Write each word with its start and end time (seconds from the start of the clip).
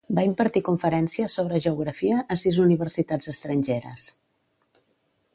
Va 0.17 0.21
impartir 0.27 0.61
conferències 0.69 1.35
sobre 1.39 1.59
geografia 1.65 2.23
a 2.35 2.37
sis 2.43 2.57
universitats 2.63 3.31
estrangeres. 3.35 4.07